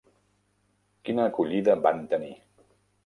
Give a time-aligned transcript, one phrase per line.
[1.09, 2.33] Quina acollida van tenir.